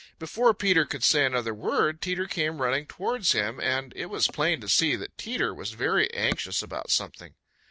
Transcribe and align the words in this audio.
Before 0.17 0.55
Peter 0.55 0.83
could 0.83 1.03
say 1.03 1.27
another 1.27 1.53
word 1.53 2.01
Teeter 2.01 2.25
came 2.25 2.59
running 2.59 2.87
towards 2.87 3.33
him, 3.33 3.59
and 3.59 3.93
it 3.95 4.07
was 4.07 4.27
plain 4.27 4.59
to 4.61 4.67
see 4.67 4.95
that 4.95 5.15
Teeter 5.15 5.53
was 5.53 5.73
very 5.73 6.11
anxious 6.15 6.63
about 6.63 6.89
something. 6.89 7.35